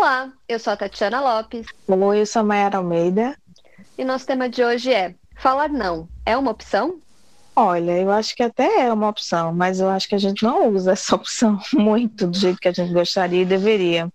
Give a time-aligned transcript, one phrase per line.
[0.00, 1.66] Olá, eu sou a Tatiana Lopes.
[1.86, 3.36] Oi, eu sou a Mayara Almeida.
[3.98, 6.98] E nosso tema de hoje é: falar não é uma opção?
[7.54, 10.70] Olha, eu acho que até é uma opção, mas eu acho que a gente não
[10.70, 14.08] usa essa opção muito do jeito que a gente gostaria e deveria.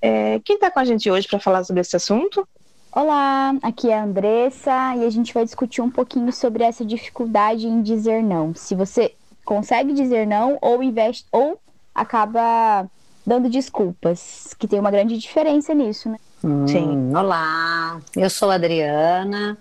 [0.00, 2.44] É, quem está com a gente hoje para falar sobre esse assunto?
[2.90, 7.68] Olá, aqui é a Andressa e a gente vai discutir um pouquinho sobre essa dificuldade
[7.68, 8.56] em dizer não.
[8.56, 9.14] Se você
[9.44, 11.60] consegue dizer não ou investe ou
[11.94, 12.90] acaba
[13.26, 16.18] dando desculpas, que tem uma grande diferença nisso, né?
[16.44, 17.14] Hum, Sim.
[17.16, 19.56] Olá, eu sou a Adriana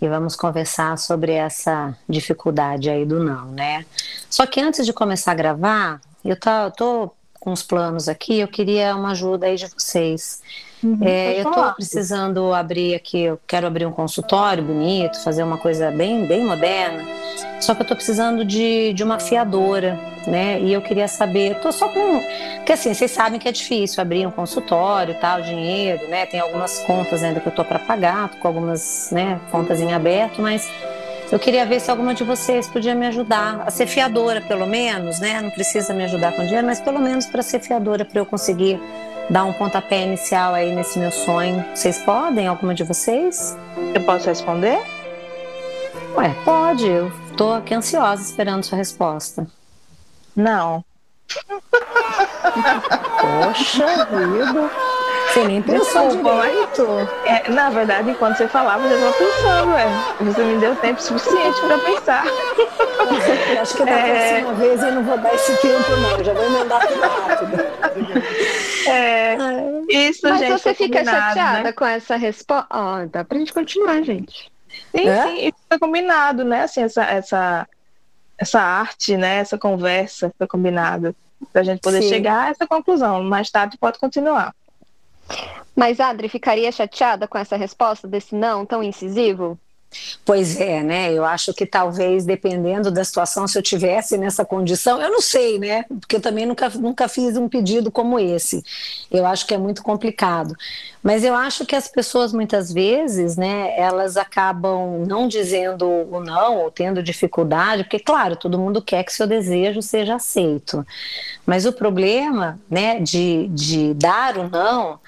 [0.00, 3.84] e vamos conversar sobre essa dificuldade aí do não, né?
[4.28, 8.48] Só que antes de começar a gravar, eu tô, tô com os planos aqui, eu
[8.48, 10.42] queria uma ajuda aí de vocês.
[10.82, 15.58] Uhum, é, eu estou precisando abrir aqui, eu quero abrir um consultório bonito, fazer uma
[15.58, 17.04] coisa bem, bem moderna.
[17.60, 20.58] Só que eu estou precisando de, de uma fiadora, né?
[20.60, 22.22] E eu queria saber, estou só com.
[22.56, 26.24] Porque assim, vocês sabem que é difícil abrir um consultório tal, dinheiro, né?
[26.24, 29.92] Tem algumas contas ainda que eu estou para pagar, tô com algumas né, contas em
[29.92, 30.66] aberto, mas
[31.30, 35.20] eu queria ver se alguma de vocês podia me ajudar a ser fiadora, pelo menos,
[35.20, 35.40] né?
[35.42, 38.80] Não precisa me ajudar com dinheiro, mas pelo menos para ser fiadora, para eu conseguir
[39.30, 41.64] dar um pontapé inicial aí nesse meu sonho.
[41.74, 43.56] Vocês podem, alguma de vocês?
[43.94, 44.78] Eu posso responder?
[46.16, 46.86] Ué, pode.
[46.88, 49.46] Eu tô aqui ansiosa esperando sua resposta.
[50.34, 50.84] Não.
[53.20, 54.70] Poxa vida.
[55.32, 56.86] Você nem pensou direito.
[57.24, 60.24] É, na verdade, enquanto você falava, eu estava pensando, é.
[60.24, 62.24] Você me deu tempo suficiente para pensar.
[63.60, 64.40] acho que da é...
[64.40, 66.18] próxima vez eu não vou dar esse tempo, não.
[66.18, 68.20] Eu já vou emendar tudo rápido.
[68.88, 69.36] É,
[69.88, 71.72] isso, Mas gente, você fica chateada né?
[71.72, 72.66] com essa resposta?
[72.70, 74.50] Ó, oh, dá pra gente continuar, gente.
[74.90, 75.22] Sim, é?
[75.22, 76.62] sim, isso foi combinado, né?
[76.62, 77.68] Assim, essa, essa,
[78.36, 79.36] essa arte, né?
[79.36, 81.14] Essa conversa foi combinado
[81.52, 82.08] para a gente poder sim.
[82.08, 83.22] chegar a essa conclusão.
[83.22, 84.54] Mais tarde pode continuar.
[85.76, 89.58] Mas Adri ficaria chateada com essa resposta desse não tão incisivo?
[90.24, 91.12] Pois é, né?
[91.12, 95.58] Eu acho que talvez, dependendo da situação, se eu tivesse nessa condição, eu não sei,
[95.58, 95.84] né?
[96.00, 98.62] Porque eu também nunca, nunca fiz um pedido como esse.
[99.10, 100.56] Eu acho que é muito complicado.
[101.02, 106.58] Mas eu acho que as pessoas, muitas vezes, né, elas acabam não dizendo o não,
[106.58, 110.86] ou tendo dificuldade, porque, claro, todo mundo quer que seu desejo seja aceito.
[111.46, 115.00] Mas o problema, né, de, de dar o não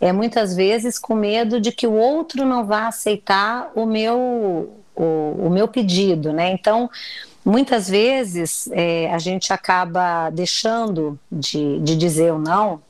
[0.00, 4.29] é muitas vezes com medo de que o outro não vá aceitar o meu
[4.96, 6.50] o, o meu pedido, né?
[6.52, 6.90] Então,
[7.44, 12.80] muitas vezes é, a gente acaba deixando de, de dizer o não,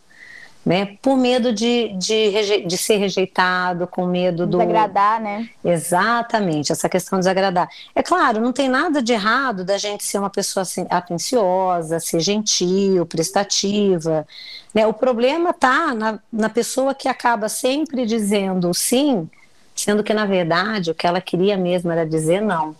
[0.64, 0.98] né?
[1.00, 4.58] Por medo de, de, de ser rejeitado, com medo do.
[4.58, 5.48] Desagradar, né?
[5.64, 7.68] Exatamente, essa questão de desagradar.
[7.94, 12.20] É claro, não tem nada de errado da gente ser uma pessoa assim, atenciosa, ser
[12.20, 14.26] gentil, prestativa.
[14.74, 14.86] Né?
[14.86, 19.28] O problema está na, na pessoa que acaba sempre dizendo sim
[19.80, 22.74] sendo que na verdade o que ela queria mesmo era dizer não,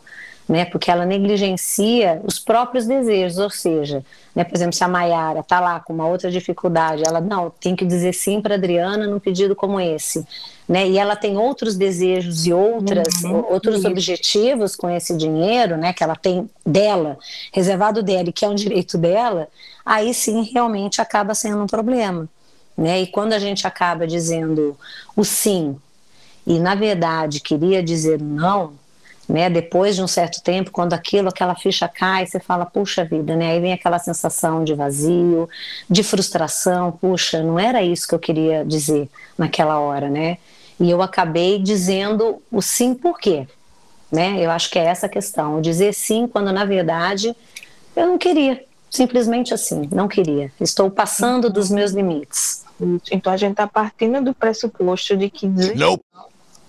[0.50, 0.65] né?
[0.65, 5.61] Porque ela negligencia os próprios desejos, ou seja, né, por exemplo, se a Maiara está
[5.61, 9.55] lá com uma outra dificuldade, ela não tem que dizer sim para Adriana num pedido
[9.55, 10.27] como esse,
[10.69, 10.88] né?
[10.88, 15.93] E ela tem outros desejos e outras uhum, outros objetivos com esse dinheiro, né?
[15.93, 17.17] Que ela tem dela
[17.53, 19.47] reservado dela e que é um direito dela,
[19.87, 22.28] aí sim realmente acaba sendo um problema.
[22.77, 23.03] Né?
[23.03, 24.77] E quando a gente acaba dizendo
[25.15, 25.77] o sim
[26.50, 28.72] e na verdade queria dizer não,
[29.28, 33.37] né, depois de um certo tempo, quando aquilo, aquela ficha cai, você fala, puxa vida,
[33.37, 35.49] né, aí vem aquela sensação de vazio,
[35.88, 40.38] de frustração, puxa, não era isso que eu queria dizer naquela hora, né,
[40.81, 43.47] e eu acabei dizendo o sim por quê,
[44.11, 47.37] né, eu acho que é essa a questão, o dizer sim quando na verdade
[47.94, 52.69] eu não queria, simplesmente assim, não queria, estou passando dos meus limites.
[53.12, 56.03] Então a gente está partindo do pressuposto de que dizer nope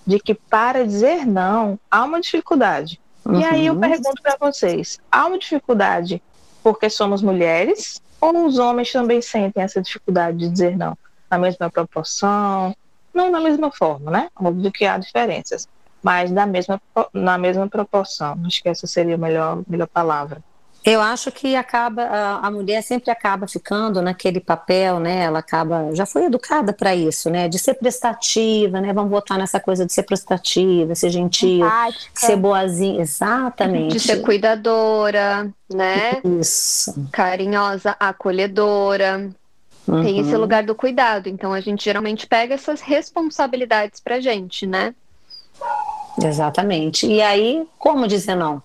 [0.05, 2.99] de que para dizer não há uma dificuldade.
[3.25, 3.39] Uhum.
[3.39, 3.79] E aí eu uhum.
[3.79, 6.21] pergunto para vocês: há uma dificuldade
[6.63, 10.97] porque somos mulheres ou os homens também sentem essa dificuldade de dizer não
[11.29, 12.75] na mesma proporção,
[13.13, 14.29] não na mesma forma, né?
[14.35, 15.67] Óbvio que há diferenças,
[16.03, 16.81] mas na mesma
[17.13, 18.37] na mesma proporção.
[18.45, 20.43] Acho que essa seria a melhor melhor palavra.
[20.83, 25.23] Eu acho que acaba a, a, mulher sempre acaba ficando naquele papel, né?
[25.25, 27.47] Ela acaba já foi educada para isso, né?
[27.47, 28.91] De ser prestativa, né?
[28.91, 32.19] Vamos botar nessa coisa de ser prestativa, ser gentil, Empática.
[32.27, 33.93] ser boazinha, exatamente.
[33.93, 36.19] De ser cuidadora, né?
[36.39, 37.07] Isso.
[37.11, 39.29] Carinhosa, acolhedora.
[39.87, 40.03] Uhum.
[40.03, 41.27] Tem esse lugar do cuidado.
[41.27, 44.95] Então a gente geralmente pega essas responsabilidades pra gente, né?
[46.23, 47.05] Exatamente.
[47.05, 48.63] E aí, como dizer não?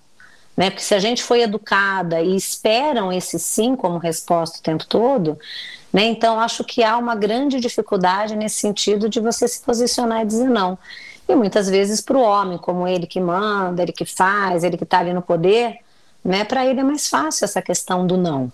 [0.57, 0.71] Né?
[0.71, 5.39] Porque se a gente foi educada e esperam esse sim como resposta o tempo todo,
[5.93, 6.05] Né?
[6.07, 10.49] Então, acho que há uma grande dificuldade nesse sentido de você se posicionar e dizer
[10.49, 10.79] não.
[11.29, 14.85] E muitas vezes para o homem, como ele que manda, ele que faz, ele que
[14.85, 15.79] está ali no poder,
[16.25, 16.45] né?
[16.45, 18.53] para ele é mais fácil essa questão do não.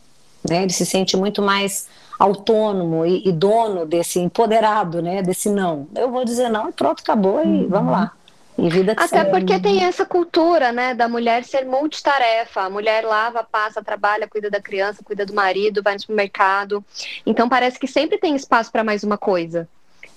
[0.49, 0.63] Né?
[0.63, 1.89] Ele se sente muito mais
[2.19, 5.23] autônomo e, e, dono desse empoderado, né?
[5.23, 5.89] Desse não.
[5.95, 7.69] Eu vou dizer não e pronto, acabou e uhum.
[7.69, 8.13] vamos lá.
[8.59, 12.63] E vida Até porque tem essa cultura, né, da mulher ser multitarefa.
[12.63, 16.85] A mulher lava, passa, trabalha, cuida da criança, cuida do marido, vai no supermercado.
[17.25, 19.69] Então parece que sempre tem espaço para mais uma coisa.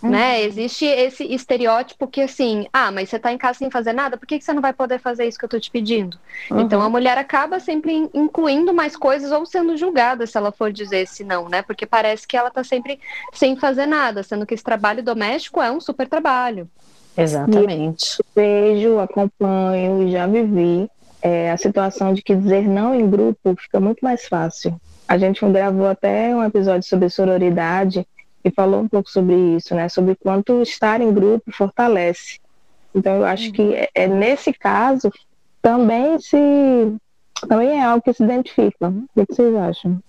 [0.04, 0.12] Uhum.
[0.12, 0.44] Né?
[0.44, 4.28] Existe esse estereótipo que assim, ah, mas você está em casa sem fazer nada, por
[4.28, 6.18] que, que você não vai poder fazer isso que eu estou te pedindo?
[6.52, 6.62] Uhum.
[6.62, 11.00] Então a mulher acaba sempre incluindo mais coisas ou sendo julgada se ela for dizer
[11.00, 11.62] esse não, né?
[11.62, 13.00] Porque parece que ela está sempre
[13.34, 16.70] sem fazer nada, sendo que esse trabalho doméstico é um super trabalho.
[17.18, 18.22] Exatamente.
[18.36, 20.90] Vejo, acompanho e já vivi
[21.22, 24.80] é, a situação de que dizer não em grupo fica muito mais fácil.
[25.08, 28.06] A gente gravou até um episódio sobre sororidade
[28.44, 29.90] e falou um pouco sobre isso, né?
[29.90, 32.40] Sobre quanto estar em grupo fortalece.
[32.94, 35.12] Então eu acho que é, é nesse caso
[35.62, 36.38] também se
[37.48, 38.90] também é algo que se identifica.
[38.90, 40.00] O que vocês acham?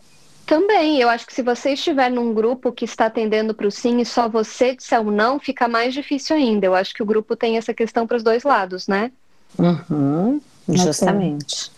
[0.47, 4.01] Também, eu acho que se você estiver num grupo que está atendendo para o sim
[4.01, 6.67] e só você disser o não, fica mais difícil ainda.
[6.67, 9.11] Eu acho que o grupo tem essa questão para os dois lados, né?
[9.59, 11.73] Uhum, justamente.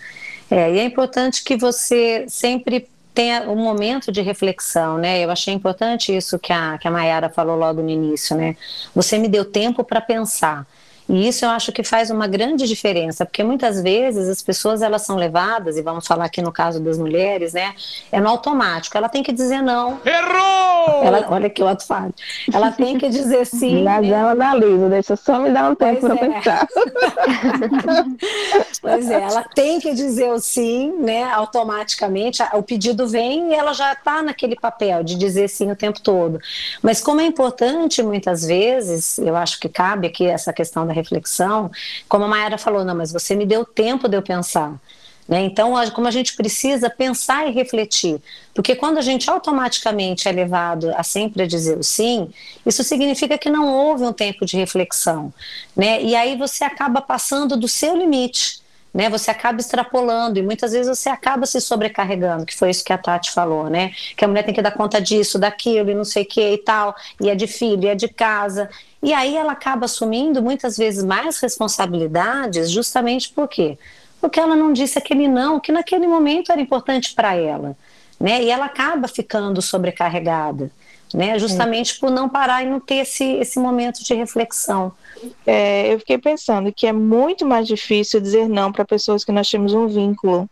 [0.51, 5.25] É, e é importante que você sempre tenha um momento de reflexão, né?
[5.25, 8.55] Eu achei importante isso que a, que a Mayara falou logo no início, né?
[8.95, 10.67] Você me deu tempo para pensar.
[11.09, 15.03] E isso eu acho que faz uma grande diferença, porque muitas vezes as pessoas elas
[15.03, 17.75] são levadas, e vamos falar aqui no caso das mulheres, né?
[18.13, 18.97] É no automático.
[18.97, 19.99] Ela tem que dizer não.
[20.05, 21.03] Errou!
[21.03, 22.11] Ela, olha que o outro fala.
[22.53, 23.85] Ela tem que dizer sim.
[23.85, 24.11] Mas né?
[24.11, 26.19] ela dá liso, deixa só me dar um tempo para é.
[26.19, 26.69] pensar.
[28.83, 31.25] pois é, ela tem que dizer o sim, né?
[31.33, 32.43] Automaticamente.
[32.53, 36.39] O pedido vem e ela já está naquele papel de dizer sim o tempo todo.
[36.83, 41.71] Mas como é importante, muitas vezes, eu acho que cabe aqui essa questão da reflexão,
[42.09, 44.79] como a Mayara falou, não, mas você me deu tempo de eu pensar.
[45.29, 45.43] Né?
[45.43, 48.19] Então, como a gente precisa pensar e refletir,
[48.55, 52.31] porque quando a gente automaticamente é levado a sempre dizer o sim,
[52.65, 55.31] isso significa que não houve um tempo de reflexão,
[55.77, 56.03] né?
[56.03, 58.63] E aí você acaba passando do seu limite,
[58.93, 59.09] né?
[59.11, 62.99] Você acaba extrapolando e muitas vezes você acaba se sobrecarregando, que foi isso que a
[62.99, 63.93] Tati falou, né?
[64.17, 66.59] Que a mulher tem que dar conta disso, daquilo e não sei o que e
[66.59, 68.69] tal, e é de filho, e é de casa.
[69.03, 73.79] E aí ela acaba assumindo muitas vezes mais responsabilidades, justamente por quê?
[74.21, 77.77] Porque ela não disse aquele não, que naquele momento era importante para ela,
[78.19, 78.43] né?
[78.43, 80.71] E ela acaba ficando sobrecarregada,
[81.17, 81.39] né?
[81.39, 82.01] Justamente é.
[82.01, 84.93] por não parar e não ter esse, esse momento de reflexão.
[85.47, 89.51] É, eu fiquei pensando que é muito mais difícil dizer não para pessoas que nós
[89.51, 90.49] temos um vínculo,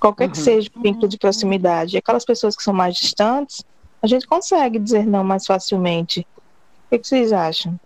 [0.00, 0.30] qualquer uhum.
[0.30, 1.96] que seja o vínculo de proximidade.
[1.96, 3.64] Aquelas pessoas que são mais distantes,
[4.02, 6.26] a gente consegue dizer não mais facilmente.
[6.90, 7.78] O que, vocês acham?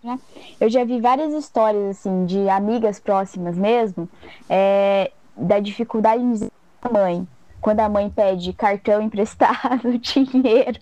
[0.60, 4.08] Eu já vi várias histórias assim de amigas próximas mesmo,
[4.50, 6.52] é, da dificuldade em dizer
[6.82, 7.26] a mãe.
[7.60, 10.78] Quando a mãe pede cartão emprestado, dinheiro,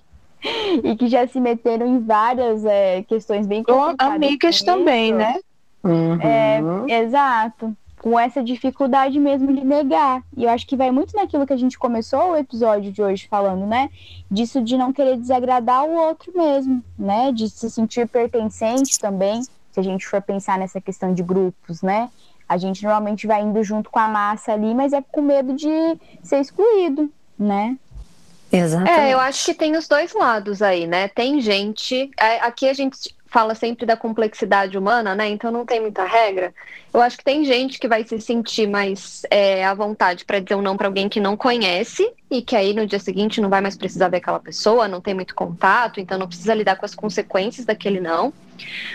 [0.83, 4.17] e que já se meteram em várias é, questões bem complicadas.
[4.17, 5.41] Amigas também, né?
[5.83, 6.21] Uhum.
[6.21, 10.23] É, exato com essa dificuldade mesmo de negar.
[10.37, 13.27] E eu acho que vai muito naquilo que a gente começou o episódio de hoje
[13.29, 13.91] falando, né?
[14.31, 17.33] Disso de não querer desagradar o outro mesmo, né?
[17.33, 22.09] De se sentir pertencente também, se a gente for pensar nessa questão de grupos, né?
[22.49, 25.69] A gente normalmente vai indo junto com a massa ali, mas é com medo de
[26.23, 27.77] ser excluído, né?
[28.51, 28.99] Exatamente.
[28.99, 31.09] É, eu acho que tem os dois lados aí, né?
[31.09, 32.11] Tem gente.
[32.19, 35.29] É, aqui a gente fala sempre da complexidade humana, né?
[35.29, 36.55] Então não tem muita regra.
[36.95, 40.55] Eu acho que tem gente que vai se sentir mais é, à vontade para dizer
[40.55, 43.61] um não para alguém que não conhece e que aí no dia seguinte não vai
[43.61, 46.95] mais precisar ver aquela pessoa, não tem muito contato, então não precisa lidar com as
[46.95, 48.33] consequências daquele não.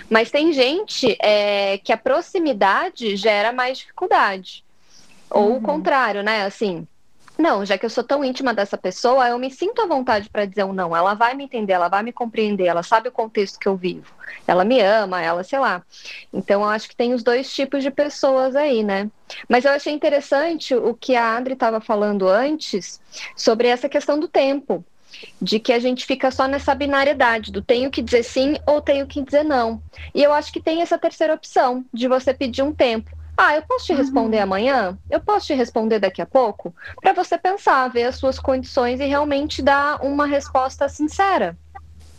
[0.09, 4.63] Mas tem gente é, que a proximidade gera mais dificuldade.
[5.29, 5.57] Ou uhum.
[5.57, 6.45] o contrário, né?
[6.45, 6.87] Assim,
[7.41, 10.45] não, já que eu sou tão íntima dessa pessoa, eu me sinto à vontade para
[10.45, 10.95] dizer um não.
[10.95, 14.05] Ela vai me entender, ela vai me compreender, ela sabe o contexto que eu vivo.
[14.47, 15.83] Ela me ama, ela, sei lá.
[16.31, 19.09] Então, eu acho que tem os dois tipos de pessoas aí, né?
[19.49, 23.01] Mas eu achei interessante o que a Adri estava falando antes
[23.35, 24.85] sobre essa questão do tempo.
[25.41, 29.05] De que a gente fica só nessa binariedade do tenho que dizer sim ou tenho
[29.05, 29.81] que dizer não.
[30.15, 33.11] E eu acho que tem essa terceira opção de você pedir um tempo.
[33.43, 34.43] Ah, eu posso te responder uhum.
[34.43, 34.99] amanhã?
[35.09, 36.71] Eu posso te responder daqui a pouco?
[37.01, 41.57] Para você pensar, ver as suas condições e realmente dar uma resposta sincera.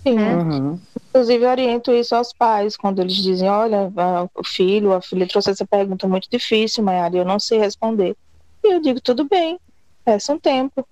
[0.02, 0.16] Sim.
[0.16, 0.34] Né?
[0.34, 0.80] Uhum.
[1.08, 3.92] Inclusive, eu oriento isso aos pais, quando eles dizem: Olha,
[4.34, 8.16] o filho, a filha trouxe essa pergunta muito difícil, Mayara, eu não sei responder.
[8.64, 9.60] E eu digo: Tudo bem,
[10.04, 10.84] peça um tempo.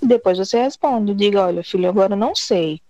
[0.00, 1.12] depois você responde.
[1.12, 2.80] Diga, olha, filho, agora não sei.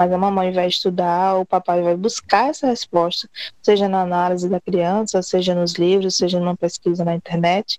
[0.00, 3.28] Mas a mamãe vai estudar, o papai vai buscar essa resposta,
[3.62, 7.78] seja na análise da criança, seja nos livros, seja numa pesquisa na internet.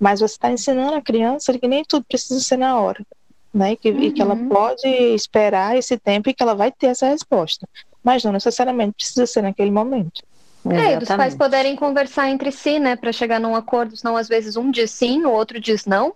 [0.00, 3.04] Mas você está ensinando a criança que nem tudo precisa ser na hora.
[3.52, 3.72] Né?
[3.72, 4.02] E, que, uhum.
[4.02, 4.48] e que ela uhum.
[4.48, 7.68] pode esperar esse tempo e que ela vai ter essa resposta.
[8.02, 10.22] Mas não necessariamente precisa ser naquele momento.
[10.70, 14.26] É, e dos pais poderem conversar entre si, né, para chegar num acordo, senão às
[14.26, 16.14] vezes um diz sim, o outro diz não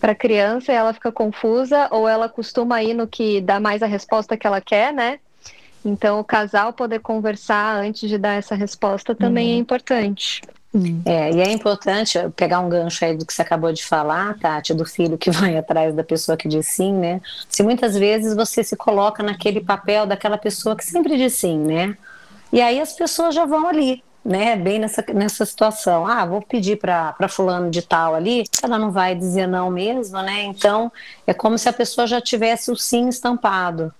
[0.00, 3.82] para a criança e ela fica confusa ou ela costuma ir no que dá mais
[3.82, 5.18] a resposta que ela quer, né?
[5.84, 9.60] Então, o casal poder conversar antes de dar essa resposta também é uhum.
[9.60, 10.42] importante.
[11.06, 14.74] É, e é importante pegar um gancho aí do que você acabou de falar, Tati,
[14.74, 17.20] do filho que vai atrás da pessoa que diz sim, né?
[17.48, 21.96] Se muitas vezes você se coloca naquele papel daquela pessoa que sempre diz sim, né?
[22.52, 26.06] E aí as pessoas já vão ali, né, bem nessa, nessa situação.
[26.06, 30.42] Ah, vou pedir para fulano de tal ali, ela não vai dizer não mesmo, né?
[30.42, 30.92] Então,
[31.26, 33.92] é como se a pessoa já tivesse o sim estampado.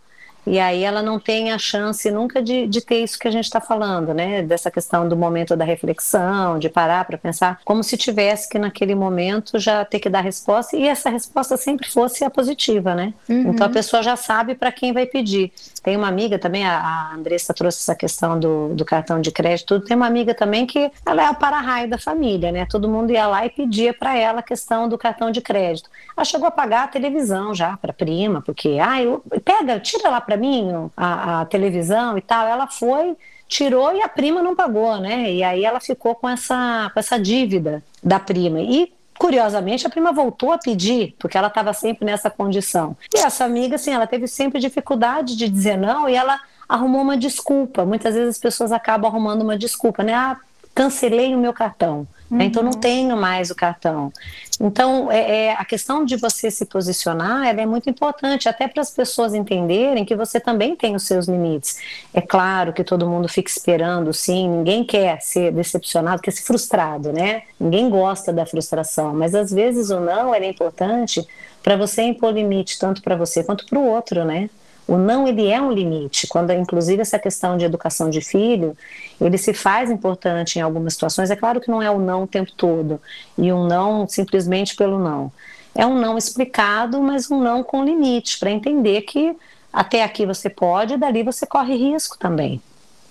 [0.49, 3.45] E aí ela não tem a chance nunca de, de ter isso que a gente
[3.45, 4.43] está falando, né?
[4.43, 8.95] Dessa questão do momento da reflexão, de parar para pensar, como se tivesse que naquele
[8.95, 13.13] momento já ter que dar resposta e essa resposta sempre fosse a positiva, né?
[13.29, 13.51] Uhum.
[13.51, 15.53] Então a pessoa já sabe para quem vai pedir.
[15.83, 19.81] Tem uma amiga também, a, Andressa trouxe essa questão do, do cartão de crédito.
[19.81, 22.67] Tem uma amiga também que ela é o para-raio da família, né?
[22.67, 25.91] Todo mundo ia lá e pedia para ela a questão do cartão de crédito.
[26.17, 30.21] Ela chegou a pagar a televisão já para prima, porque, ah, eu, pega, tira lá
[30.21, 32.47] para mim a, a televisão e tal.
[32.47, 33.17] Ela foi
[33.49, 35.33] tirou e a prima não pagou, né?
[35.33, 38.61] E aí ela ficou com essa, com essa dívida da prima.
[38.61, 42.97] E curiosamente, a prima voltou a pedir, porque ela estava sempre nessa condição.
[43.13, 47.17] E essa amiga, assim, ela teve sempre dificuldade de dizer não e ela arrumou uma
[47.17, 47.85] desculpa.
[47.85, 50.15] Muitas vezes as pessoas acabam arrumando uma desculpa, né?
[50.15, 50.37] Ah,
[50.75, 52.07] cancelei o meu cartão.
[52.31, 52.41] Uhum.
[52.43, 54.13] Então não tenho mais o cartão.
[54.61, 58.91] Então é, é, a questão de você se posicionar é muito importante até para as
[58.91, 61.79] pessoas entenderem que você também tem os seus limites.
[62.13, 64.49] É claro que todo mundo fica esperando, sim.
[64.49, 67.43] Ninguém quer ser decepcionado, quer ser frustrado, né?
[67.59, 71.27] Ninguém gosta da frustração, mas às vezes o não é importante
[71.63, 74.51] para você impor limite tanto para você quanto para o outro, né?
[74.89, 76.27] O não ele é um limite.
[76.27, 78.75] Quando inclusive essa questão de educação de filho,
[79.21, 81.31] ele se faz importante em algumas situações.
[81.31, 82.99] É claro que não é o não o tempo todo
[83.37, 85.31] e um não simplesmente pelo não.
[85.75, 89.37] É um não explicado, mas um não com limite para entender que
[89.71, 92.61] até aqui você pode, e dali você corre risco também.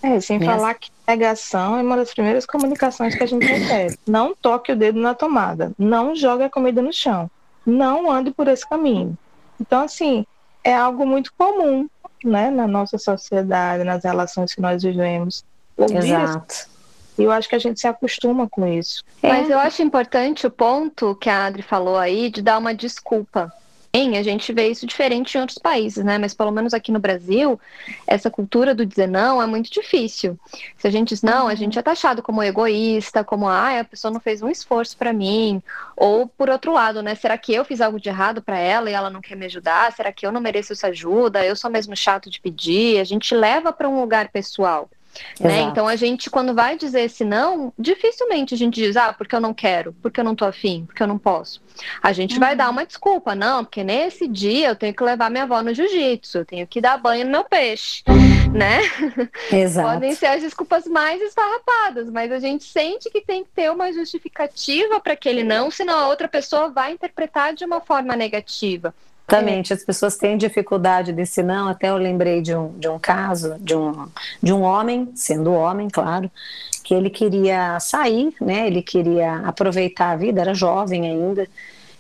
[0.02, 0.46] É, sem né?
[0.46, 3.98] falar que negação é uma das primeiras comunicações que a gente recebe.
[4.06, 7.30] Não toque o dedo na tomada, não jogue a comida no chão,
[7.66, 9.18] não ande por esse caminho.
[9.60, 10.26] Então, assim,
[10.68, 11.88] é algo muito comum,
[12.22, 15.46] né, na nossa sociedade, nas relações que nós vivemos.
[15.78, 16.68] Exato.
[17.18, 19.02] E eu acho que a gente se acostuma com isso.
[19.24, 19.54] Mas é.
[19.54, 23.50] eu acho importante o ponto que a Adri falou aí de dar uma desculpa
[23.94, 26.18] a gente vê isso diferente em outros países, né?
[26.18, 27.60] Mas pelo menos aqui no Brasil,
[28.06, 30.40] essa cultura do dizer não é muito difícil.
[30.78, 34.12] Se a gente diz não, a gente é taxado como egoísta, como ah, a pessoa
[34.12, 35.62] não fez um esforço para mim,
[35.96, 37.16] ou por outro lado, né?
[37.16, 39.92] Será que eu fiz algo de errado para ela e ela não quer me ajudar?
[39.92, 41.46] Será que eu não mereço essa ajuda?
[41.46, 43.00] Eu sou mesmo chato de pedir?
[43.00, 44.90] A gente leva para um lugar pessoal.
[45.40, 45.62] Né?
[45.62, 49.42] Então a gente, quando vai dizer esse não, dificilmente a gente diz, ah, porque eu
[49.42, 51.62] não quero, porque eu não tô afim, porque eu não posso.
[52.02, 52.40] A gente uhum.
[52.40, 55.74] vai dar uma desculpa, não, porque nesse dia eu tenho que levar minha avó no
[55.74, 58.04] jiu-jitsu, eu tenho que dar banho no meu peixe,
[58.54, 58.82] né?
[59.52, 59.88] Exato.
[59.88, 63.92] Podem ser as desculpas mais esfarrapadas, mas a gente sente que tem que ter uma
[63.94, 68.94] justificativa para aquele não, senão a outra pessoa vai interpretar de uma forma negativa.
[69.30, 71.68] Exatamente, as pessoas têm dificuldade desse não.
[71.68, 74.08] Até eu lembrei de um, de um caso de um,
[74.42, 76.32] de um homem, sendo homem, claro,
[76.82, 78.68] que ele queria sair, né?
[78.68, 81.46] Ele queria aproveitar a vida, era jovem ainda,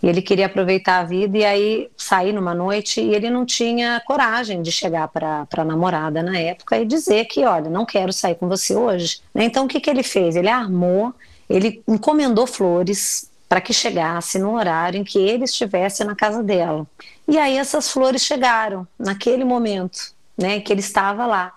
[0.02, 4.02] e ele queria aproveitar a vida e aí sair numa noite e ele não tinha
[4.06, 8.36] coragem de chegar para a namorada na época e dizer que, olha, não quero sair
[8.36, 9.20] com você hoje.
[9.34, 9.44] Né?
[9.44, 10.38] Então o que, que ele fez?
[10.38, 11.14] Ele armou,
[11.50, 16.86] ele encomendou flores para que chegasse no horário em que ele estivesse na casa dela.
[17.28, 21.54] E aí essas flores chegaram naquele momento, né, que ele estava lá.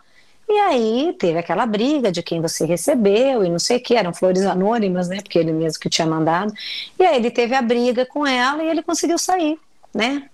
[0.49, 4.13] E aí teve aquela briga de quem você recebeu e não sei o que, eram
[4.13, 6.53] flores anônimas, né, porque ele mesmo que tinha mandado.
[6.99, 9.59] E aí ele teve a briga com ela e ele conseguiu sair,
[9.95, 10.29] né?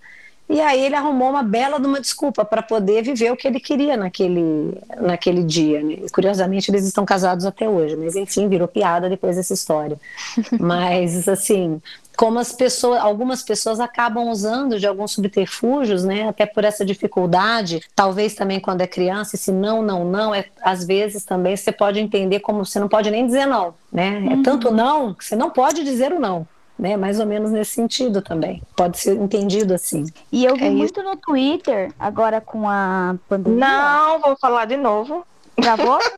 [0.49, 3.59] E aí ele arrumou uma bela de uma desculpa para poder viver o que ele
[3.59, 5.83] queria naquele, naquele dia.
[5.83, 5.97] Né?
[6.13, 9.99] Curiosamente, eles estão casados até hoje, mas enfim, virou piada depois dessa história.
[10.61, 11.81] mas assim,
[12.17, 17.83] como as pessoas, algumas pessoas acabam usando de alguns subterfúgios, né, até por essa dificuldade,
[17.95, 22.01] talvez também quando é criança, esse não, não, não, é, às vezes também você pode
[22.01, 24.41] entender como você não pode nem dizer não, né, é uhum.
[24.41, 26.47] é tanto não que você não pode dizer o não.
[26.79, 26.97] Né?
[26.97, 28.63] Mais ou menos nesse sentido também.
[28.75, 30.07] Pode ser entendido assim.
[30.31, 33.59] E eu vi é muito no Twitter, agora com a pandemia.
[33.59, 35.27] Não, vou falar de novo.
[35.59, 35.99] Gravou?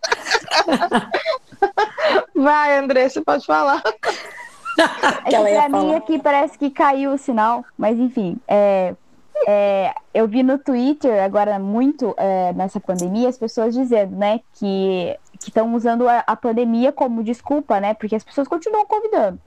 [2.35, 3.83] Vai, André, você pode falar.
[5.25, 8.95] É que pra mim aqui parece que caiu o sinal, mas enfim, é,
[9.47, 15.17] é, eu vi no Twitter agora muito é, nessa pandemia as pessoas dizendo, né, que
[15.41, 19.41] estão usando a, a, pandemia como desculpa, né, porque as pessoas continuam convidando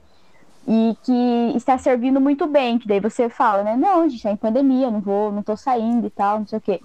[0.66, 4.30] e que está servindo muito bem, que daí você fala, né, não, a gente tá
[4.30, 6.80] em pandemia, não vou, não tô saindo e tal, não sei o quê.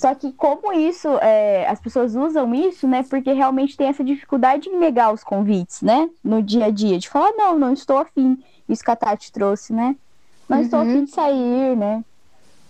[0.00, 3.02] Só que como isso, é, as pessoas usam isso, né?
[3.02, 6.08] Porque realmente tem essa dificuldade em negar os convites, né?
[6.24, 8.42] No dia a dia, de falar, não, não estou afim.
[8.66, 9.94] Isso que a Tati trouxe, né?
[10.48, 10.64] Não uhum.
[10.64, 12.02] estou afim de sair, né?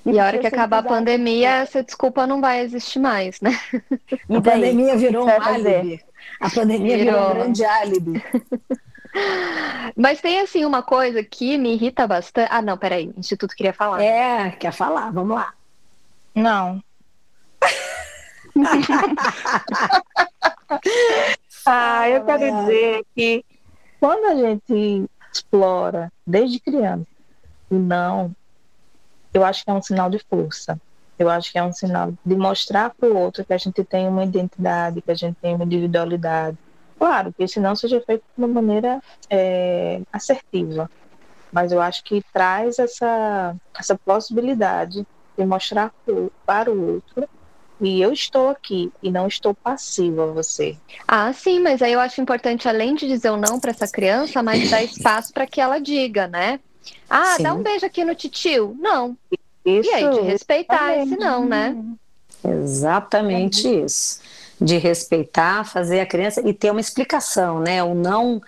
[0.04, 3.56] E, e a hora que acabar a pandemia, essa desculpa não vai existir mais, né?
[4.28, 6.00] E a pandemia virou um álibi.
[6.40, 8.23] A pandemia virou, virou um grande álibi.
[9.97, 12.49] Mas tem assim uma coisa que me irrita bastante.
[12.50, 14.02] Ah, não, peraí, o Instituto queria falar.
[14.02, 15.52] É, quer falar, vamos lá.
[16.35, 16.83] Não.
[21.67, 23.45] ah, eu quero dizer que
[23.99, 27.07] quando a gente explora desde criança
[27.71, 28.35] o não,
[29.33, 30.81] eu acho que é um sinal de força.
[31.19, 34.09] Eu acho que é um sinal de mostrar para o outro que a gente tem
[34.09, 36.57] uma identidade, que a gente tem uma individualidade.
[37.00, 40.90] Claro que esse não seja feito de uma maneira é, assertiva,
[41.50, 45.07] mas eu acho que traz essa, essa possibilidade
[45.38, 45.95] de mostrar
[46.45, 47.26] para o outro
[47.80, 50.76] e eu estou aqui e não estou passiva a você.
[51.09, 54.42] Ah, sim, mas aí eu acho importante, além de dizer o não para essa criança,
[54.42, 56.61] mas dar espaço para que ela diga, né?
[57.09, 57.45] Ah, sim.
[57.45, 58.76] dá um beijo aqui no titio.
[58.78, 59.16] Não.
[59.64, 61.75] Isso, e aí, de respeitar esse não, né?
[62.45, 63.85] Exatamente é.
[63.87, 64.21] isso.
[64.61, 67.83] De respeitar, fazer a criança e ter uma explicação, né?
[67.83, 68.40] O não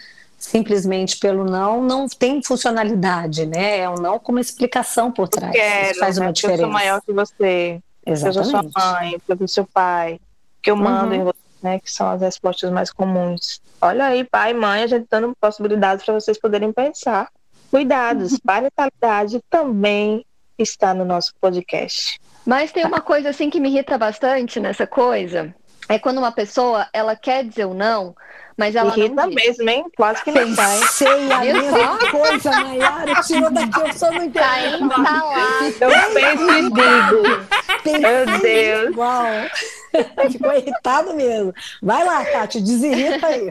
[0.42, 3.78] simplesmente pelo não não tem funcionalidade, né?
[3.78, 5.52] É um não com uma explicação por trás.
[5.52, 6.32] Quero, Isso faz uma né?
[6.32, 6.62] diferença.
[6.62, 7.80] Eu sou maior que você.
[8.04, 8.44] Exatamente.
[8.44, 10.20] Seja sua mãe, seja seu pai,
[10.60, 11.14] que eu mando uhum.
[11.14, 11.78] em você, né?
[11.78, 13.62] Que são as respostas mais comuns.
[13.80, 17.28] Olha aí, pai, mãe, a gente dando possibilidades para vocês poderem pensar.
[17.70, 20.26] Cuidados, parentalidade também
[20.58, 22.20] está no nosso podcast.
[22.44, 25.54] Mas tem uma coisa assim que me irrita bastante nessa coisa,
[25.88, 28.14] é quando uma pessoa ela quer dizer o não,
[28.56, 29.34] mas ela Irrita não diz.
[29.34, 29.84] mesmo, hein?
[29.96, 30.78] Quase que não sai.
[30.88, 33.22] Sei a mesma coisa, Nayara.
[33.22, 34.42] Tirou daqui, eu só não entendo.
[34.42, 35.64] Tá entalado.
[35.80, 37.98] Eu penso e digo.
[38.00, 38.90] Meu Deus.
[38.90, 39.24] Igual.
[40.30, 41.54] Ficou irritado mesmo.
[41.82, 43.50] Vai lá, Tati, desirrita aí.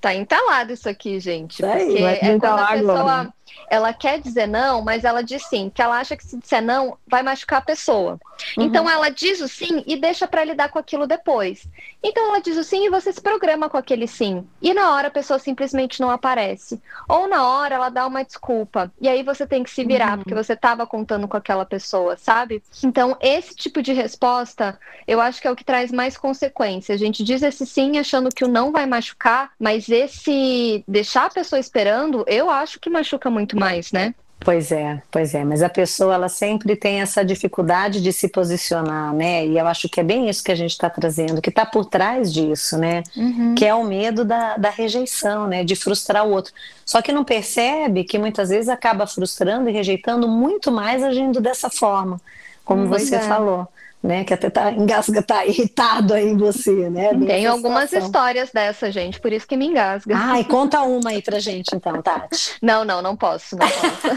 [0.00, 1.60] Tá entalado isso aqui, gente.
[1.60, 3.34] Tá porque é quando a pessoa
[3.68, 6.96] ela quer dizer não, mas ela diz sim, que ela acha que se disser não,
[7.06, 8.18] vai machucar a pessoa.
[8.56, 8.64] Uhum.
[8.64, 11.68] Então ela diz o sim e deixa para lidar com aquilo depois.
[12.02, 14.46] Então ela diz o sim e você se programa com aquele sim.
[14.60, 16.80] E na hora a pessoa simplesmente não aparece.
[17.08, 18.92] Ou na hora ela dá uma desculpa.
[19.00, 20.18] E aí você tem que se virar, uhum.
[20.18, 22.62] porque você estava contando com aquela pessoa, sabe?
[22.82, 26.94] Então esse tipo de resposta, eu acho que é o que traz mais consequência.
[26.94, 31.30] A gente diz esse sim achando que o não vai machucar, mas esse deixar a
[31.30, 34.14] pessoa esperando, eu acho que machuca muito mais, né?
[34.42, 39.12] Pois é, pois é, mas a pessoa ela sempre tem essa dificuldade de se posicionar,
[39.12, 39.46] né?
[39.46, 41.84] E eu acho que é bem isso que a gente está trazendo, que está por
[41.84, 43.02] trás disso, né?
[43.14, 43.54] Uhum.
[43.54, 45.62] Que é o medo da, da rejeição, né?
[45.62, 46.54] De frustrar o outro.
[46.86, 51.68] Só que não percebe que muitas vezes acaba frustrando e rejeitando muito mais agindo dessa
[51.68, 52.18] forma,
[52.64, 53.20] como pois você é.
[53.20, 53.68] falou
[54.02, 54.24] né?
[54.24, 57.10] Que até tá engasga, tá irritado aí em você, né?
[57.26, 60.16] Tem algumas histórias dessa, gente, por isso que me engasga.
[60.16, 62.56] Ai, conta uma aí pra gente, então, Tati.
[62.62, 64.08] Não, não, não posso, não posso.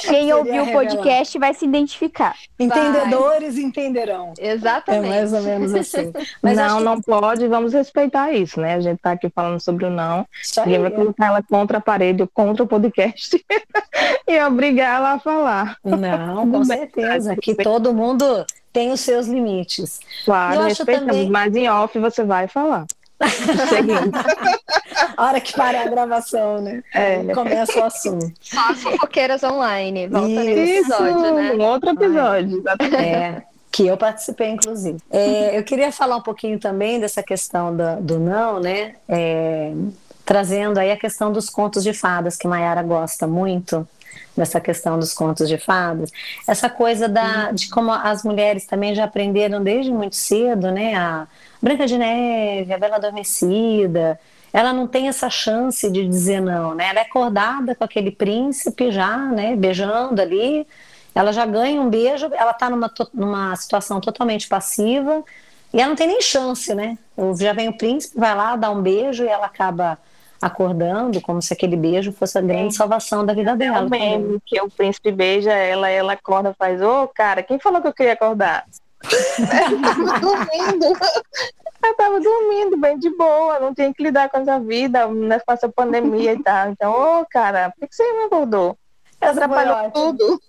[0.06, 2.36] Quem ouviu o podcast vai se identificar.
[2.58, 3.64] Entendedores vai.
[3.64, 4.32] entenderão.
[4.38, 5.06] Exatamente.
[5.06, 6.12] É mais ou menos assim.
[6.40, 6.84] Mas não, que...
[6.84, 8.74] não pode, vamos respeitar isso, né?
[8.74, 10.26] A gente tá aqui falando sobre o não.
[10.58, 13.44] Ninguém vai colocar ela contra a parede, contra o podcast
[14.28, 15.76] e obrigar ela a falar.
[15.84, 17.34] Não, com certeza.
[17.36, 20.00] Que todo mundo mundo tem os seus limites.
[20.24, 21.30] Claro, respeitamos, também...
[21.30, 22.86] mas em off você vai falar.
[25.16, 26.82] a hora que para a gravação, né?
[26.92, 27.24] É.
[27.32, 28.32] Começa o assunto.
[28.40, 30.08] Só as fofoqueiras online.
[30.08, 31.52] Volta Isso, nesse episódio, né?
[31.52, 32.62] Um outro episódio.
[32.98, 34.98] É, que eu participei, inclusive.
[35.10, 38.96] É, eu queria falar um pouquinho também dessa questão do, do não, né?
[39.08, 39.72] É,
[40.24, 43.86] trazendo aí a questão dos contos de fadas, que Mayara gosta muito
[44.36, 46.10] nessa questão dos contos de fadas,
[46.46, 51.26] essa coisa da, de como as mulheres também já aprenderam desde muito cedo, né, a
[51.62, 54.18] Branca de Neve, a Bela Adormecida,
[54.52, 58.90] ela não tem essa chance de dizer não, né, ela é acordada com aquele príncipe
[58.90, 60.66] já, né, beijando ali,
[61.14, 65.22] ela já ganha um beijo, ela está numa, numa situação totalmente passiva,
[65.72, 66.98] e ela não tem nem chance, né,
[67.38, 69.98] já vem o príncipe, vai lá, dá um beijo e ela acaba
[70.40, 73.78] acordando como se aquele beijo fosse a grande salvação da vida dela.
[73.78, 77.58] É o meme que o príncipe beija ela, ela acorda faz, ô oh, cara, quem
[77.58, 78.64] falou que eu queria acordar?
[80.20, 80.86] dormindo.
[81.84, 85.52] Eu tava dormindo bem de boa, não tinha que lidar com essa vida, né, com
[85.52, 86.70] essa pandemia e tal.
[86.70, 88.78] Então, ô oh, cara, por que você me acordou?
[89.20, 90.40] Essa atrapalhou tudo.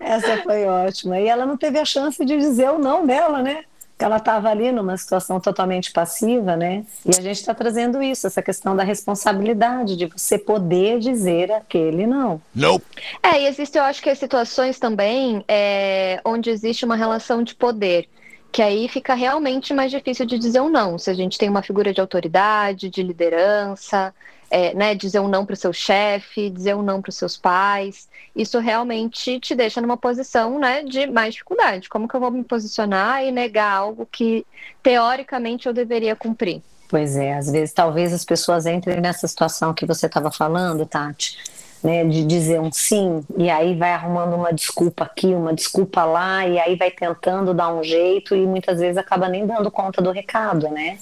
[0.00, 1.20] Essa foi ótima.
[1.20, 3.64] E ela não teve a chance de dizer o não dela, né?
[4.04, 6.84] Ela estava ali numa situação totalmente passiva, né?
[7.04, 12.06] E a gente está trazendo isso, essa questão da responsabilidade de você poder dizer aquele
[12.06, 12.40] não.
[12.54, 12.80] Não.
[13.22, 17.54] É, e existe, eu acho que as situações também é, onde existe uma relação de
[17.54, 18.08] poder
[18.52, 20.96] que aí fica realmente mais difícil de dizer um não.
[20.96, 24.14] Se a gente tem uma figura de autoridade, de liderança,
[24.54, 27.36] é, né, dizer um não para o seu chefe, dizer um não para os seus
[27.36, 31.88] pais, isso realmente te deixa numa posição né, de mais dificuldade.
[31.88, 34.46] Como que eu vou me posicionar e negar algo que
[34.80, 36.62] teoricamente eu deveria cumprir?
[36.88, 41.36] Pois é, às vezes talvez as pessoas entrem nessa situação que você estava falando, Tati,
[41.82, 46.46] né, de dizer um sim, e aí vai arrumando uma desculpa aqui, uma desculpa lá,
[46.46, 50.12] e aí vai tentando dar um jeito e muitas vezes acaba nem dando conta do
[50.12, 50.96] recado, né?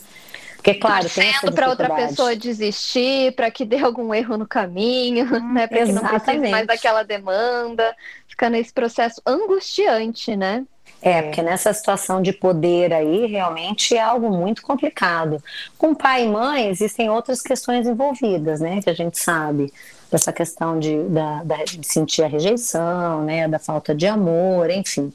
[0.63, 5.53] Porque, claro, tem para outra pessoa desistir, para que dê algum erro no caminho, hum,
[5.53, 5.67] né?
[5.67, 7.95] Para que não precise mais daquela demanda.
[8.29, 10.65] Fica nesse processo angustiante, né?
[11.03, 15.43] É, porque nessa situação de poder aí, realmente é algo muito complicado.
[15.77, 18.81] Com pai e mãe, existem outras questões envolvidas, né?
[18.81, 19.73] Que a gente sabe
[20.13, 25.11] dessa questão de, da, da, de sentir a rejeição, né, da falta de amor, enfim,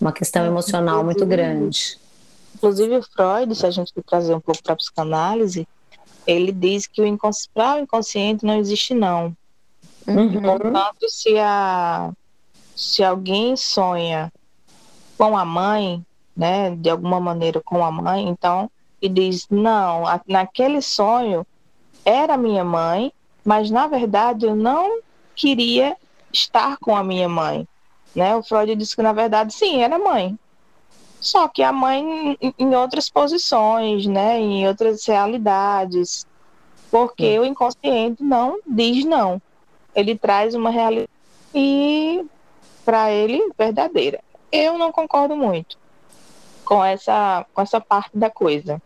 [0.00, 1.98] uma questão é, emocional muito grande.
[2.56, 5.68] Inclusive o Freud, se a gente for trazer um pouco para a psicanálise,
[6.26, 9.36] ele diz que o inconsci o inconsciente não existe não.
[10.06, 10.40] Uhum.
[10.40, 12.10] Portanto, se, a,
[12.74, 14.32] se alguém sonha
[15.18, 16.02] com a mãe,
[16.34, 18.70] né, de alguma maneira com a mãe, então,
[19.02, 21.46] e diz, não, naquele sonho
[22.04, 23.12] era minha mãe,
[23.44, 25.00] mas na verdade eu não
[25.34, 25.94] queria
[26.32, 27.68] estar com a minha mãe.
[28.14, 28.34] Né?
[28.34, 30.38] O Freud disse que na verdade sim, era mãe.
[31.26, 34.38] Só que a mãe em outras posições, né?
[34.38, 36.24] em outras realidades.
[36.88, 37.42] Porque hum.
[37.42, 39.42] o inconsciente não diz não.
[39.92, 41.10] Ele traz uma realidade
[41.52, 42.24] e
[42.84, 44.20] para ele verdadeira.
[44.52, 45.76] Eu não concordo muito
[46.64, 48.80] com essa com essa parte da coisa.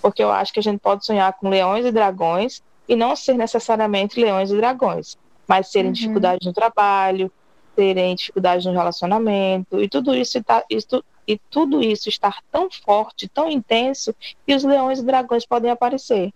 [0.00, 3.34] Porque eu acho que a gente pode sonhar com leões e dragões e não ser
[3.34, 5.92] necessariamente leões e dragões, mas serem uhum.
[5.92, 7.30] dificuldades no trabalho,
[7.74, 13.28] terem dificuldades no relacionamento, e tudo isso, tá, isso, e tudo isso estar tão forte,
[13.28, 14.12] tão intenso,
[14.44, 16.32] que os leões e dragões podem aparecer.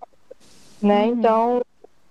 [0.80, 1.06] Né?
[1.06, 1.08] Uhum.
[1.08, 1.62] Então,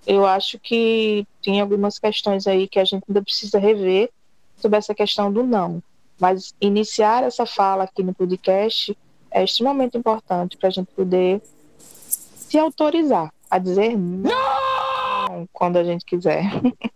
[0.06, 4.10] eu acho que tem algumas questões aí que a gente ainda precisa rever
[4.58, 5.82] sobre essa questão do não.
[6.20, 8.98] Mas iniciar essa fala aqui no podcast
[9.32, 11.42] é extremamente importante para a gente poder
[11.78, 16.44] se autorizar a dizer não quando a gente quiser.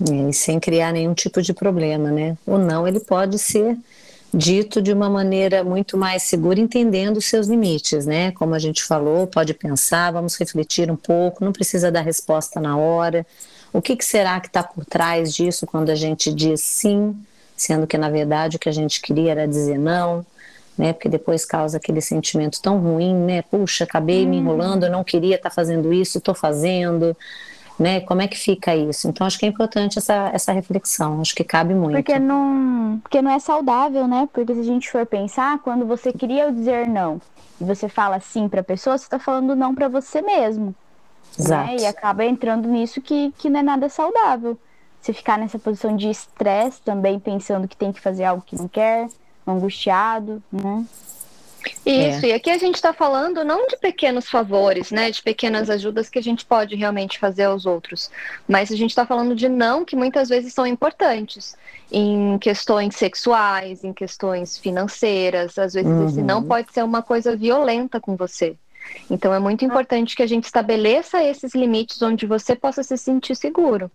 [0.00, 2.38] É, e sem criar nenhum tipo de problema, né?
[2.46, 3.76] O não ele pode ser
[4.32, 8.32] dito de uma maneira muito mais segura, entendendo os seus limites, né?
[8.32, 12.76] Como a gente falou, pode pensar, vamos refletir um pouco, não precisa dar resposta na
[12.76, 13.26] hora.
[13.72, 17.16] O que, que será que está por trás disso quando a gente diz sim,
[17.56, 20.24] sendo que na verdade o que a gente queria era dizer não?
[20.78, 20.92] né?
[20.92, 23.42] Porque depois causa aquele sentimento tão ruim, né?
[23.42, 24.42] Puxa, acabei me uhum.
[24.42, 27.16] enrolando, eu não queria estar tá fazendo isso, estou fazendo,
[27.78, 28.00] né?
[28.00, 29.08] Como é que fica isso?
[29.08, 31.94] Então acho que é importante essa, essa reflexão, acho que cabe muito.
[31.94, 34.28] Porque não, porque não é saudável, né?
[34.32, 37.20] Porque se a gente for pensar, quando você queria dizer não
[37.60, 40.74] e você fala sim para a pessoa, você está falando não para você mesmo.
[41.38, 41.66] Exato.
[41.66, 41.76] Né?
[41.80, 44.58] E acaba entrando nisso que, que não é nada saudável.
[45.00, 48.66] Você ficar nessa posição de estresse também, pensando que tem que fazer algo que não
[48.66, 49.08] quer
[49.46, 50.84] angustiado, né?
[51.84, 52.28] Isso, é.
[52.28, 56.18] e aqui a gente está falando não de pequenos favores, né, de pequenas ajudas que
[56.18, 58.10] a gente pode realmente fazer aos outros,
[58.46, 61.56] mas a gente está falando de não que muitas vezes são importantes
[61.90, 66.06] em questões sexuais, em questões financeiras, às vezes uhum.
[66.06, 68.56] esse não pode ser uma coisa violenta com você.
[69.10, 73.34] Então é muito importante que a gente estabeleça esses limites onde você possa se sentir
[73.34, 73.90] seguro.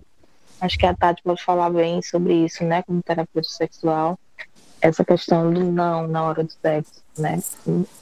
[0.62, 4.18] Acho que a Tati pode falar bem sobre isso, né, como terapeuta sexual
[4.84, 7.40] essa questão do não na hora do sexo, né?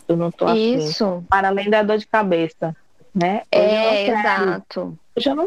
[0.07, 0.77] Eu não tô afim.
[0.77, 1.23] Isso.
[1.29, 2.75] Para além da dor de cabeça,
[3.13, 3.43] né?
[3.51, 4.97] é, exato.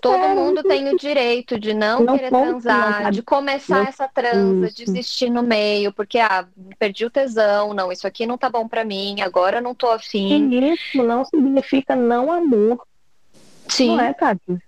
[0.00, 0.36] Todo quero.
[0.36, 4.76] mundo tem o direito de não, não querer transar, de começar não, essa transa, isso.
[4.76, 6.46] desistir no meio, porque ah,
[6.78, 9.88] perdi o tesão, não, isso aqui não tá bom para mim, agora eu não tô
[9.88, 10.50] afim.
[10.72, 12.86] isso não significa não amor.
[13.66, 13.96] Sim.
[13.96, 14.58] Não é, Tati?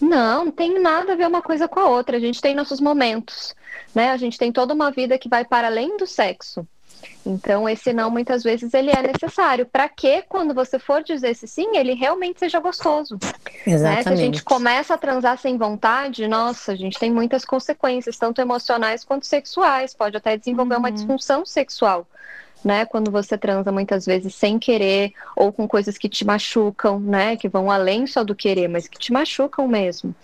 [0.00, 2.18] Não, não tem nada a ver uma coisa com a outra.
[2.18, 3.54] A gente tem nossos momentos,
[3.94, 4.10] né?
[4.10, 6.66] A gente tem toda uma vida que vai para além do sexo.
[7.26, 11.46] Então, esse não, muitas vezes, ele é necessário para que, quando você for dizer esse
[11.46, 13.18] sim, ele realmente seja gostoso.
[13.66, 13.96] Exatamente.
[13.96, 14.02] Né?
[14.02, 18.40] Se a gente começa a transar sem vontade, nossa, a gente tem muitas consequências, tanto
[18.40, 19.94] emocionais quanto sexuais.
[19.94, 20.80] Pode até desenvolver uhum.
[20.80, 22.06] uma disfunção sexual.
[22.64, 27.36] Né, quando você transa muitas vezes sem querer ou com coisas que te machucam, né,
[27.36, 30.14] que vão além só do querer, mas que te machucam mesmo.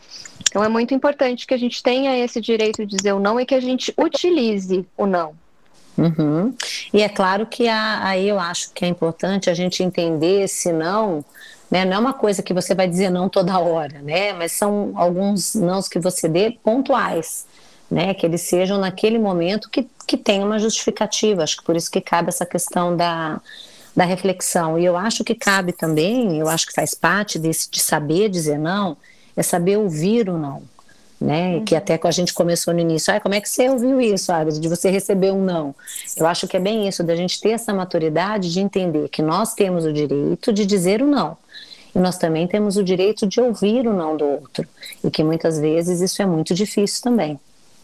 [0.48, 3.44] Então é muito importante que a gente tenha esse direito de dizer o não e
[3.44, 5.34] que a gente utilize o não.
[5.98, 6.54] Uhum.
[6.94, 11.22] E é claro que aí eu acho que é importante a gente entender se não,
[11.70, 14.92] né, não é uma coisa que você vai dizer não toda hora, né, mas são
[14.94, 17.44] alguns nãos que você dê pontuais,
[17.90, 21.90] né, que eles sejam naquele momento que, que tem uma justificativa, acho que por isso
[21.90, 23.40] que cabe essa questão da,
[23.96, 27.80] da reflexão, e eu acho que cabe também, eu acho que faz parte desse, de
[27.80, 28.96] saber dizer não,
[29.36, 30.62] é saber ouvir o não,
[31.20, 31.56] né?
[31.56, 31.64] Uhum.
[31.64, 34.60] Que até a gente começou no início, ah, como é que você ouviu isso, Agnes,
[34.60, 35.74] de você receber um não?
[36.16, 39.54] Eu acho que é bem isso, da gente ter essa maturidade de entender que nós
[39.54, 41.36] temos o direito de dizer o não.
[41.94, 44.66] E nós também temos o direito de ouvir o não do outro.
[45.02, 47.38] E que muitas vezes isso é muito difícil também.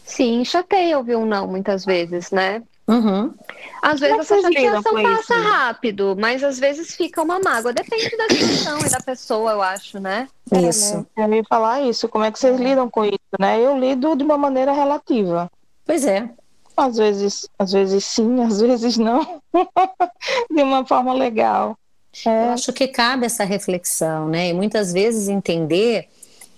[0.07, 2.63] Sim, chateia ouvir um não muitas vezes, né?
[2.87, 3.33] Uhum.
[3.81, 5.49] Às vezes essa chateação passa isso?
[5.49, 7.73] rápido, mas às vezes fica uma mágoa.
[7.73, 10.29] Depende da situação e da pessoa, eu acho, né?
[10.49, 11.05] Isso.
[11.17, 12.07] É, Eu ia falar isso.
[12.07, 13.59] Como é que vocês lidam com isso, né?
[13.59, 15.51] Eu lido de uma maneira relativa.
[15.85, 16.29] Pois é.
[16.77, 19.41] Às vezes, às vezes sim, às vezes não.
[20.49, 21.77] de uma forma legal.
[22.25, 22.47] É.
[22.47, 24.47] Eu acho que cabe essa reflexão, né?
[24.47, 26.07] E muitas vezes entender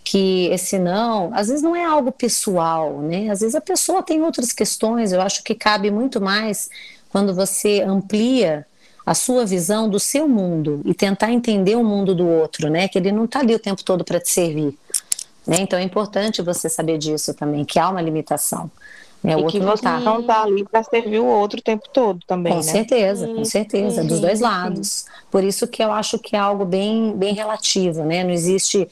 [0.09, 3.29] que esse não, às vezes não é algo pessoal, né?
[3.29, 5.11] Às vezes a pessoa tem outras questões.
[5.11, 6.67] Eu acho que cabe muito mais
[7.09, 8.65] quando você amplia
[9.05, 12.87] a sua visão do seu mundo e tentar entender o mundo do outro, né?
[12.87, 14.75] Que ele não está ali o tempo todo para te servir.
[15.45, 15.57] Né?
[15.59, 18.71] Então é importante você saber disso também, que há uma limitação.
[19.23, 19.37] Né?
[19.37, 22.19] O e que você não está tá ali para servir o outro o tempo todo
[22.25, 22.53] também.
[22.53, 22.63] Com né?
[22.63, 25.05] certeza, com certeza, dos dois lados.
[25.29, 28.23] Por isso que eu acho que é algo bem, bem relativo, né?
[28.23, 28.89] Não existe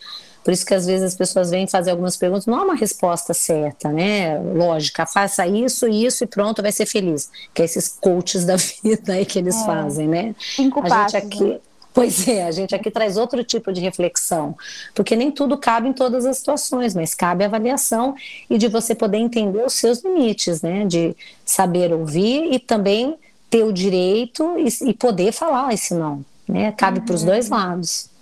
[0.47, 3.33] por isso que às vezes as pessoas vêm fazer algumas perguntas, não há uma resposta
[3.33, 4.39] certa, né?
[4.39, 7.29] Lógica, faça isso, isso e pronto, vai ser feliz.
[7.53, 9.65] Que é esses coaches da vida aí que eles é.
[9.65, 10.33] fazem, né?
[10.39, 11.43] Cinco a passos, gente aqui.
[11.43, 11.59] Né?
[11.93, 14.55] Pois é, a gente aqui traz outro tipo de reflexão,
[14.95, 18.15] porque nem tudo cabe em todas as situações, mas cabe a avaliação
[18.49, 20.85] e de você poder entender os seus limites, né?
[20.85, 23.17] De saber ouvir e também
[23.49, 26.71] ter o direito e, e poder falar esse não, né?
[26.71, 27.05] Cabe uhum.
[27.05, 28.15] para os dois lados.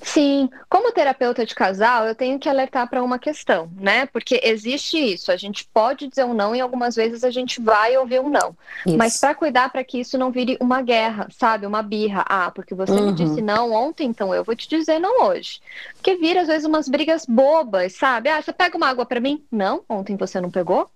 [0.00, 4.06] Sim, como terapeuta de casal, eu tenho que alertar para uma questão, né?
[4.06, 7.96] Porque existe isso, a gente pode dizer um não e algumas vezes a gente vai
[7.96, 8.56] ouvir um não.
[8.86, 8.96] Isso.
[8.96, 11.66] Mas para cuidar para que isso não vire uma guerra, sabe?
[11.66, 12.24] Uma birra.
[12.28, 13.06] Ah, porque você uhum.
[13.06, 15.60] me disse não ontem, então eu vou te dizer não hoje.
[15.94, 18.28] Porque vira às vezes umas brigas bobas, sabe?
[18.28, 19.44] Ah, você pega uma água para mim?
[19.50, 20.90] Não, ontem você não pegou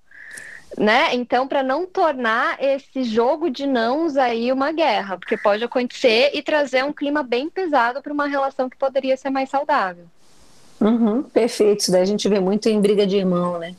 [0.76, 1.14] né?
[1.14, 6.42] Então, para não tornar esse jogo de nãos aí uma guerra, porque pode acontecer e
[6.42, 10.04] trazer um clima bem pesado para uma relação que poderia ser mais saudável.
[10.80, 11.80] Uhum, perfeito.
[11.80, 13.74] Isso daí a gente vê muito em briga de irmão, né?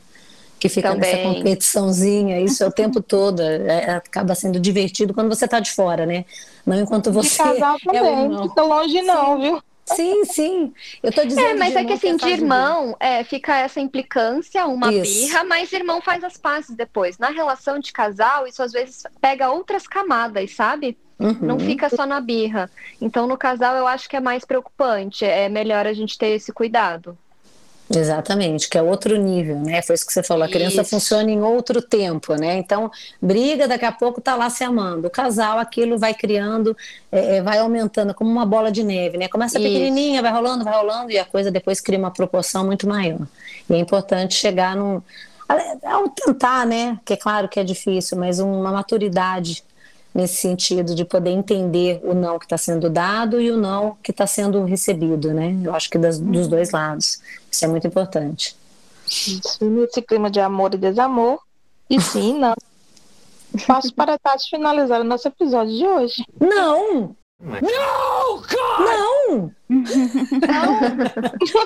[0.58, 1.12] Que fica Também.
[1.12, 3.40] nessa competiçãozinha, isso é o tempo todo.
[3.40, 6.24] É, é acaba sendo divertido quando você está de fora, né?
[6.66, 7.40] Não enquanto você.
[7.40, 8.24] Casal também.
[8.24, 9.42] É não tô longe, não, Sim.
[9.42, 9.62] viu?
[9.94, 10.72] Sim, sim.
[11.02, 11.46] Eu tô dizendo.
[11.46, 15.26] É, mas é que assim, de irmão, é, fica essa implicância, uma isso.
[15.26, 17.18] birra, mas irmão faz as pazes depois.
[17.18, 20.96] Na relação de casal, isso às vezes pega outras camadas, sabe?
[21.18, 21.38] Uhum.
[21.40, 22.70] Não fica só na birra.
[23.00, 25.24] Então, no casal, eu acho que é mais preocupante.
[25.24, 27.18] É melhor a gente ter esse cuidado.
[27.90, 29.80] Exatamente, que é outro nível, né?
[29.80, 30.44] Foi isso que você falou.
[30.44, 30.90] A criança isso.
[30.90, 32.56] funciona em outro tempo, né?
[32.56, 35.08] Então, briga, daqui a pouco tá lá se amando.
[35.08, 36.76] O casal, aquilo vai criando,
[37.10, 39.26] é, é vai aumentando como uma bola de neve, né?
[39.26, 39.66] Começa isso.
[39.66, 43.26] pequenininha, vai rolando, vai rolando, e a coisa depois cria uma proporção muito maior.
[43.70, 45.00] E é importante chegar num.
[45.82, 46.98] Ao tentar, né?
[47.06, 49.64] Que é claro que é difícil, mas uma maturidade
[50.18, 54.10] nesse sentido de poder entender o não que está sendo dado e o não que
[54.10, 55.56] está sendo recebido, né?
[55.62, 57.20] Eu acho que das, dos dois lados.
[57.48, 58.56] Isso é muito importante.
[59.06, 61.38] Isso, nesse clima de amor e desamor.
[61.88, 62.54] E sim, não.
[63.64, 66.24] Passo para a Tati finalizar o nosso episódio de hoje.
[66.40, 67.14] Não!
[67.40, 68.42] Não,
[68.80, 69.54] Não!
[70.48, 70.80] Não!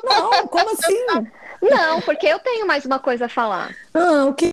[0.04, 1.28] Não, como assim?
[1.62, 3.74] Não, porque eu tenho mais uma coisa a falar.
[3.94, 4.51] Ah, o que?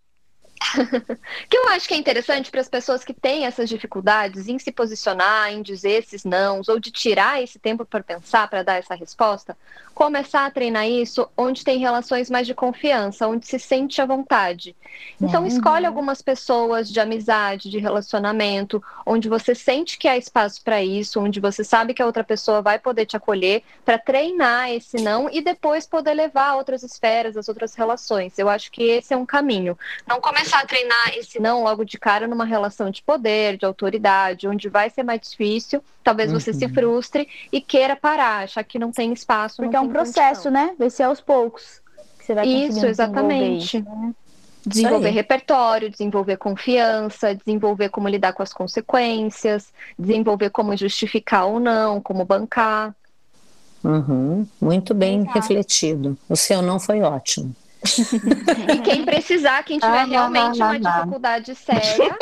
[1.49, 4.71] que eu acho que é interessante para as pessoas que têm essas dificuldades em se
[4.71, 8.95] posicionar, em dizer esses nãos, ou de tirar esse tempo para pensar, para dar essa
[8.95, 9.57] resposta,
[9.93, 14.75] começar a treinar isso onde tem relações mais de confiança, onde se sente à vontade.
[15.21, 15.47] Então, uhum.
[15.47, 21.19] escolhe algumas pessoas de amizade, de relacionamento, onde você sente que há espaço para isso,
[21.19, 25.29] onde você sabe que a outra pessoa vai poder te acolher, para treinar esse não
[25.29, 28.39] e depois poder levar a outras esferas, as outras relações.
[28.39, 29.77] Eu acho que esse é um caminho.
[30.07, 33.65] Não começar começar a treinar esse não logo de cara numa relação de poder, de
[33.65, 36.39] autoridade, onde vai ser mais difícil, talvez uhum.
[36.39, 36.73] você se uhum.
[36.73, 39.57] frustre e queira parar, achar que não tem espaço.
[39.57, 40.51] Porque é um processo, condição.
[40.51, 40.75] né?
[40.77, 41.81] Vai ser aos poucos.
[42.17, 43.81] Que você vai isso, exatamente.
[43.81, 44.13] Né?
[44.65, 52.01] Desenvolver repertório, desenvolver confiança, desenvolver como lidar com as consequências, desenvolver como justificar ou não,
[52.01, 52.93] como bancar.
[53.81, 55.39] Uhum, muito bem Exato.
[55.39, 56.17] refletido.
[56.27, 57.55] O seu não foi ótimo.
[58.73, 62.17] E quem precisar, quem tiver ah, realmente uma dificuldade séria,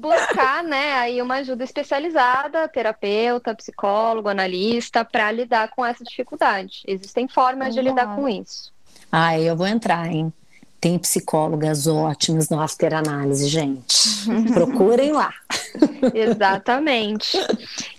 [0.00, 6.82] buscar, né, aí uma ajuda especializada, terapeuta, psicólogo, analista, para lidar com essa dificuldade.
[6.86, 8.72] Existem formas de lidar com isso.
[9.10, 10.32] Ah, eu vou entrar, hein?
[10.80, 14.24] Tem psicólogas ótimas no After Análise, gente.
[14.54, 15.30] Procurem lá.
[16.14, 17.36] Exatamente.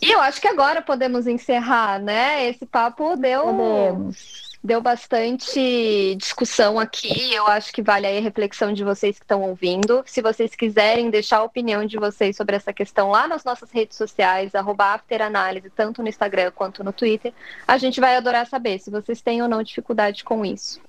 [0.01, 2.49] E eu acho que agora podemos encerrar, né?
[2.49, 3.43] Esse papo deu.
[3.43, 7.33] Podemos deu bastante discussão aqui.
[7.33, 10.03] Eu acho que vale aí a reflexão de vocês que estão ouvindo.
[10.05, 13.97] Se vocês quiserem deixar a opinião de vocês sobre essa questão lá nas nossas redes
[13.97, 14.53] sociais,
[14.93, 17.33] afteranálise, tanto no Instagram quanto no Twitter,
[17.67, 20.79] a gente vai adorar saber se vocês têm ou não dificuldade com isso.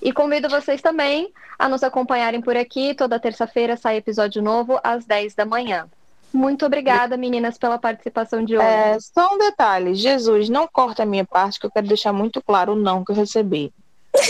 [0.00, 2.94] E convido vocês também a nos acompanharem por aqui.
[2.94, 5.86] Toda terça-feira sai episódio novo às 10 da manhã.
[6.32, 8.66] Muito obrigada, meninas, pela participação de hoje.
[8.66, 12.40] É, só um detalhe: Jesus, não corta a minha parte, que eu quero deixar muito
[12.42, 13.72] claro o não que eu recebi.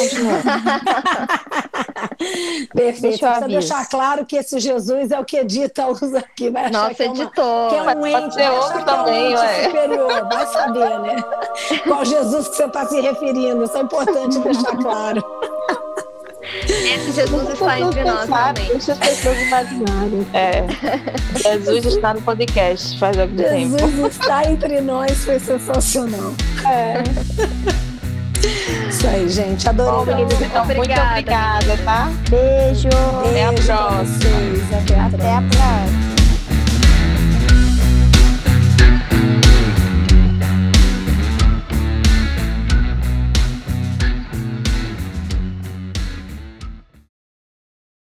[2.73, 3.03] Perfeito.
[3.03, 6.51] Deixa eu deixar claro que esse Jesus é o que edita os aqui.
[6.51, 7.69] Vai Nossa, que é uma, editor.
[7.71, 10.29] Que é um ente, outro também, é superior.
[10.29, 11.17] Vai saber, né?
[11.87, 13.65] Qual Jesus que você está se referindo.
[13.65, 15.25] Isso é importante deixar claro.
[16.94, 18.68] Esse Jesus está entre nós também.
[18.68, 20.26] Deixa as pessoas imaginarem.
[20.33, 20.64] É.
[21.37, 23.79] Jesus está no podcast faz algum Jesus tempo.
[23.79, 26.35] Jesus está entre nós, foi sensacional.
[26.68, 27.03] É.
[28.88, 29.68] Isso aí, gente.
[29.68, 30.14] Adorei.
[30.14, 32.11] Bom, então, muito obrigada, tá?
[32.29, 32.88] Beijo.
[32.88, 35.07] Até a próxima.
[35.07, 36.19] Até a próxima.